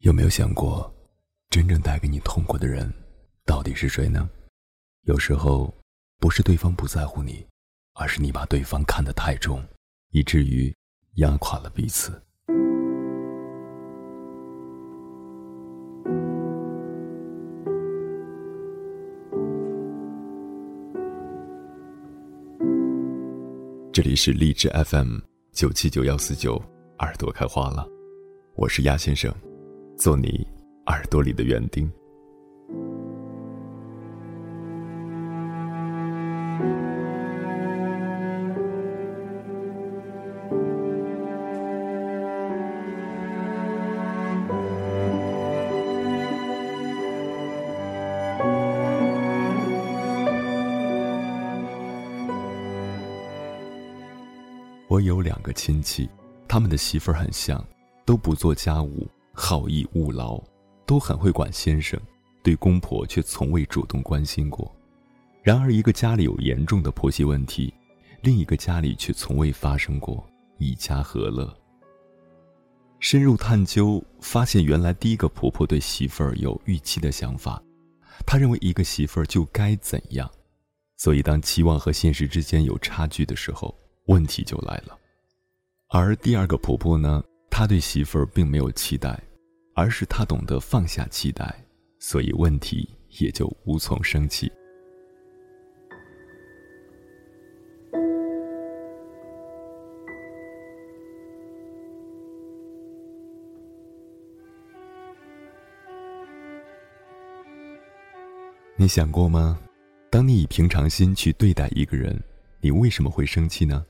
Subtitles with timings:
[0.00, 0.92] 有没有想过，
[1.48, 2.92] 真正带给你痛苦的人，
[3.46, 4.28] 到底是谁呢？
[5.04, 5.72] 有时候，
[6.18, 7.44] 不是对方不在乎你，
[7.94, 9.64] 而是你把对方看得太重，
[10.10, 10.72] 以至于
[11.14, 12.12] 压垮了彼此。
[23.92, 25.20] 这里是荔枝 FM
[25.52, 26.62] 九七九幺四九，
[26.98, 27.88] 耳朵开花了，
[28.54, 29.34] 我是鸭先生，
[29.96, 30.46] 做你
[30.86, 31.90] 耳朵里的园丁。
[54.88, 56.08] 我有两个亲戚，
[56.48, 57.62] 他们的媳妇儿很像，
[58.06, 59.06] 都不做家务，
[59.38, 60.42] 好逸恶劳，
[60.86, 62.00] 都很会管先生，
[62.42, 64.74] 对公婆却从未主动关心过。
[65.42, 67.72] 然而，一个家里有严重的婆媳问题，
[68.22, 71.54] 另一个家里却从未发生过一家和乐。
[72.98, 77.62] 深入探究，发现原来第一个婆婆对媳妇儿有预期的想法，
[78.26, 80.28] 她认为一个媳妇儿就该怎样，
[80.96, 83.72] 所以当期望和现实之间有差距的时候。
[84.06, 84.96] 问题就来了，
[85.88, 89.20] 而第二个婆婆呢，她对媳妇儿并没有期待，
[89.76, 91.54] 而是他懂得放下期待，
[91.98, 92.88] 所以问题
[93.20, 94.50] 也就无从生起。
[108.78, 109.58] 你想过吗？
[110.10, 112.18] 当你以平常心去对待一个人，
[112.62, 113.84] 你为什么会生气呢？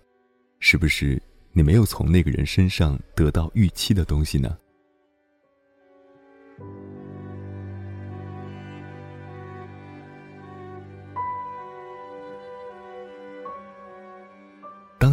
[0.58, 4.58] 是不是你没有从那个人身上得到预期的东西呢？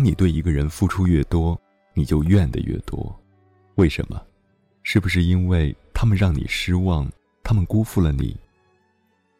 [0.03, 1.58] 你对一个人付出越多，
[1.94, 3.18] 你就怨的越多。
[3.75, 4.22] 为什么？
[4.84, 7.09] 是不是因为他们让你失望，
[7.41, 8.36] 他们辜负了你？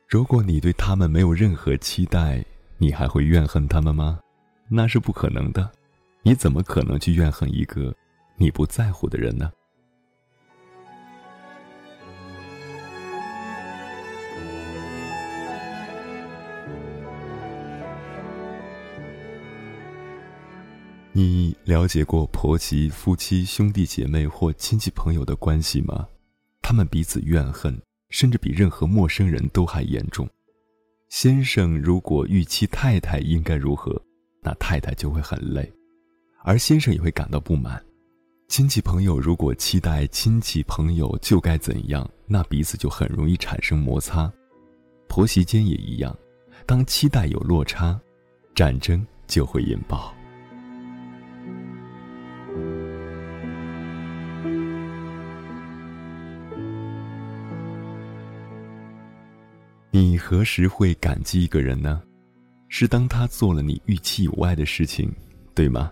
[0.08, 2.42] 如果你对他们没有任何期待，
[2.78, 4.22] 你还会怨恨他们吗？
[4.70, 5.70] 那是不可能的。
[6.22, 7.94] 你怎么可能去怨恨一个
[8.38, 9.52] 你不在乎的人呢？
[21.16, 26.08] 你了解过婆媳、夫妻、兄弟姐妹或亲戚朋友的关系吗？
[26.60, 27.80] 他们彼此怨恨，
[28.10, 30.28] 甚至比任何陌生人都还严重。
[31.10, 34.02] 先生如果预期太太应该如何，
[34.42, 35.72] 那太太就会很累。
[36.44, 37.80] 而先生也会感到不满，
[38.48, 44.34] 亲戚朋友如果期待亲戚朋友就该怎样，那彼此就很容易产生摩擦。
[45.08, 46.18] 婆媳间也一样，
[46.66, 48.02] 当期待有落差，
[48.56, 50.12] 战争就会引爆。
[60.26, 62.02] 何时会感激一个人呢？
[62.70, 65.14] 是当他做了你预期以外的事情，
[65.54, 65.92] 对吗？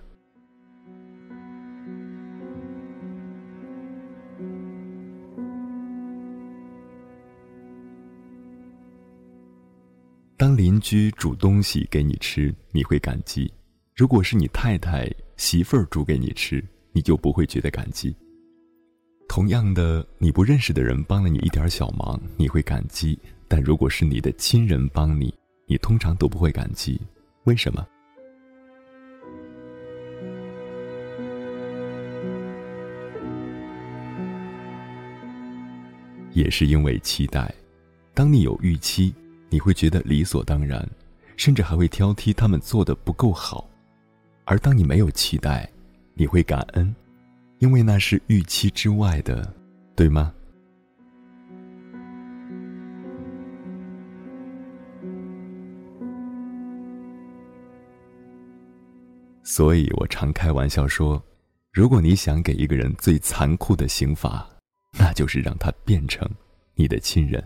[10.38, 13.52] 当邻居煮东西给你吃，你会感激；
[13.94, 16.64] 如果是你太太媳妇儿煮给你吃，
[16.94, 18.16] 你就不会觉得感激。
[19.28, 23.20] 同样的，你不认识的人帮了你一点小忙，你会感激；
[23.54, 25.34] 但如果是你的亲人帮你，
[25.68, 26.98] 你通常都不会感激。
[27.44, 27.86] 为什么？
[36.32, 37.54] 也是因为期待。
[38.14, 39.14] 当你有预期。
[39.54, 40.90] 你会觉得理所当然，
[41.36, 43.70] 甚至还会挑剔他们做的不够好；
[44.46, 45.70] 而当你没有期待，
[46.14, 46.96] 你会感恩，
[47.60, 49.54] 因为那是预期之外的，
[49.94, 50.34] 对吗？
[59.52, 61.22] 所以我常开玩笑说，
[61.74, 64.50] 如果你想给一个人最残酷的刑罚，
[64.98, 66.26] 那就是让他变成
[66.74, 67.44] 你的亲人。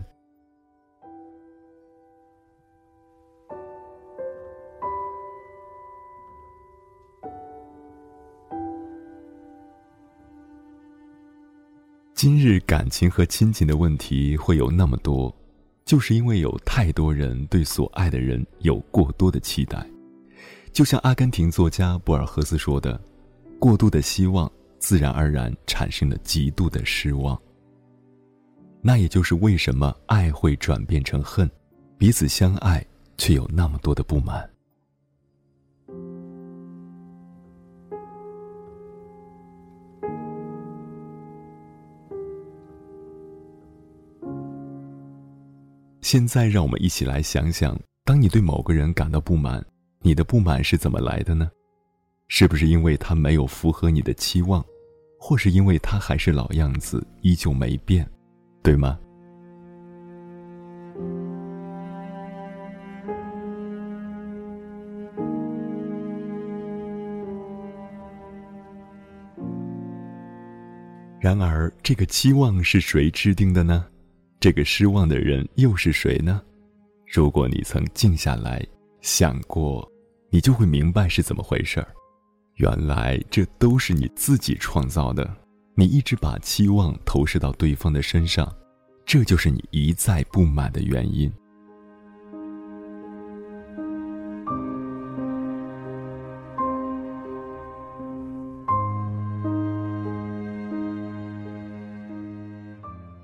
[12.14, 15.34] 今日感情和亲情的问题会有那么多，
[15.84, 19.84] 就是因为有太多人对所爱的人有过多的期待。
[20.76, 23.00] 就像阿根廷作家博尔赫斯说的
[23.58, 27.40] ：“过度的希望，自然而然产生了极度的失望。”
[28.84, 31.50] 那也就是为什么爱会转变成恨，
[31.96, 32.84] 彼此相爱
[33.16, 34.46] 却有那么多的不满。
[46.02, 47.74] 现在，让我们一起来想想：
[48.04, 49.64] 当你对某个人感到不满，
[50.06, 51.50] 你的不满是怎么来的呢？
[52.28, 54.64] 是不是因为他没有符合你的期望，
[55.18, 58.08] 或是因为他还是老样子，依旧没变，
[58.62, 58.96] 对吗？
[71.18, 73.84] 然而，这个期望是谁制定的呢？
[74.38, 76.40] 这个失望的人又是谁呢？
[77.12, 78.64] 如果你曾静下来
[79.00, 79.84] 想过，
[80.36, 81.88] 你就会明白是怎么回事儿。
[82.56, 85.26] 原来这都是你自己创造的。
[85.74, 88.54] 你一直把期望投射到对方的身上，
[89.06, 91.32] 这就是你一再不满的原因。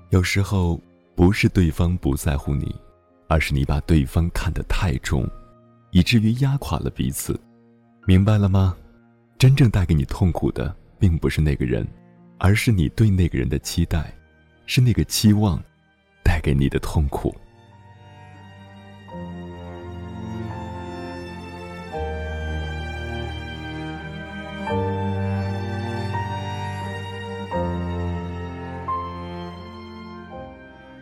[0.09, 0.81] 有时候。
[1.15, 2.75] 不是对方不在乎你，
[3.27, 5.29] 而是你把对方看得太重，
[5.93, 7.39] 以至于压垮了彼此。
[8.05, 8.75] 明白了吗？
[9.37, 11.87] 真正带给你痛苦的，并不是那个人，
[12.39, 14.13] 而是你对那个人的期待，
[14.65, 15.61] 是那个期望
[16.23, 17.33] 带给你的痛苦。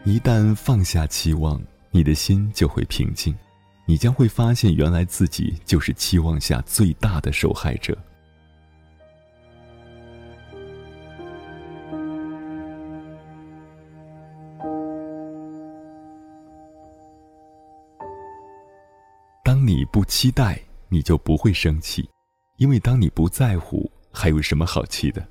[0.04, 1.62] 一旦放下期望，
[1.92, 3.34] 你的心就会平静，
[3.86, 7.98] 你将会发现，原来自己就是期望下最大的受害者。
[19.44, 20.58] 当你不期待，
[20.88, 22.10] 你就不会生气，
[22.58, 25.28] 因为当你不在乎，还有什么好气的？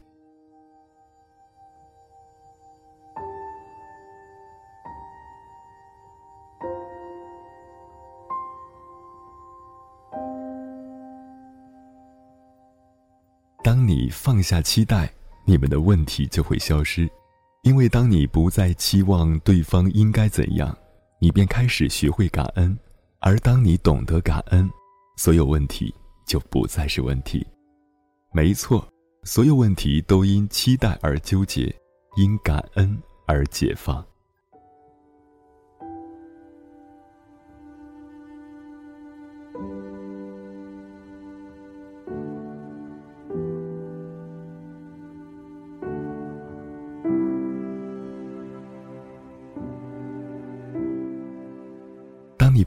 [13.71, 15.09] 当你放下期待，
[15.45, 17.09] 你们的问题就会消失，
[17.63, 20.77] 因为当你不再期望对方应该怎样，
[21.21, 22.77] 你便开始学会感恩，
[23.21, 24.69] 而当你懂得感恩，
[25.17, 25.95] 所有问题
[26.27, 27.47] 就不再是问题。
[28.33, 28.85] 没错，
[29.23, 31.73] 所有问题都因期待而纠结，
[32.17, 34.05] 因感恩而解放。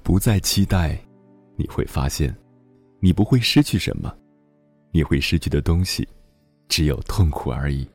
[0.04, 1.00] 不再期待，
[1.56, 2.36] 你会发现，
[3.00, 4.14] 你不会失去什么，
[4.92, 6.08] 你会失去的东西，
[6.68, 7.88] 只有痛苦而已。